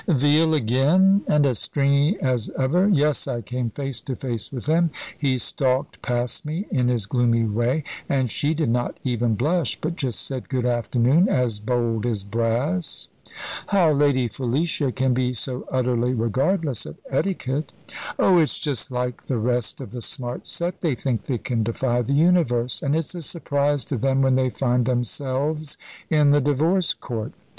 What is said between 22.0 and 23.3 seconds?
the universe; and it's a